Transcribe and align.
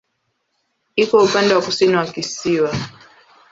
Iko 1.03 1.15
upande 1.25 1.53
wa 1.55 1.61
kusini 1.65 1.95
wa 1.95 2.05
kisiwa. 2.13 2.71